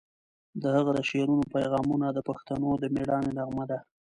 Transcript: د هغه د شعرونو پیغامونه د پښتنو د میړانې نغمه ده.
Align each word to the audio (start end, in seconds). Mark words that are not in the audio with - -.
د 0.61 0.63
هغه 0.75 0.91
د 0.97 0.99
شعرونو 1.09 1.45
پیغامونه 1.55 2.07
د 2.11 2.19
پښتنو 2.29 2.69
د 2.77 2.83
میړانې 2.95 3.31
نغمه 3.37 3.65
ده. 3.71 3.79